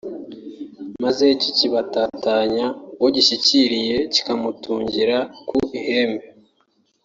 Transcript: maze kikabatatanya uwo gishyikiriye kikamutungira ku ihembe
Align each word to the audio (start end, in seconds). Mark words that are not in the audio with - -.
maze 1.03 1.25
kikabatatanya 1.41 2.65
uwo 2.99 3.09
gishyikiriye 3.15 3.97
kikamutungira 4.13 5.17
ku 5.47 5.55
ihembe 5.77 6.25